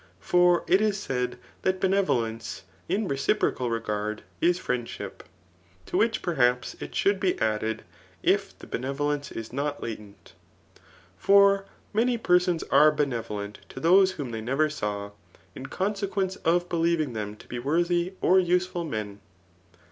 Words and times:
For 0.19 0.63
it 0.65 0.81
is 0.81 0.97
said 0.99 1.37
that 1.61 1.79
benevolence, 1.79 2.63
in 2.89 3.07
reciprocal 3.07 3.69
regard, 3.69 4.23
is 4.41 4.57
friendship; 4.57 5.21
to 5.85 5.95
which 5.95 6.23
perhaps 6.23 6.75
it 6.79 6.95
should 6.95 7.19
be 7.19 7.39
added, 7.39 7.83
if 8.23 8.57
the 8.57 8.65
benevolence 8.65 9.31
is 9.31 9.53
not 9.53 9.83
latent. 9.83 10.33
For 11.19 11.65
many 11.93 12.17
persons 12.17 12.63
are 12.71 12.89
benevolent 12.91 13.59
to 13.69 13.79
those 13.79 14.13
whom 14.13 14.31
they 14.31 14.41
never 14.41 14.71
saw, 14.71 15.11
in 15.53 15.67
consequence 15.67 16.35
of 16.37 16.67
believing 16.67 17.13
them 17.13 17.35
to 17.35 17.47
be 17.47 17.59
worthy 17.59 18.13
or 18.21 18.39
useful 18.39 18.83
men. 18.83 19.19